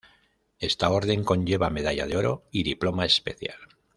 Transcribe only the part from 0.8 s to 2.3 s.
orden conlleva medalla de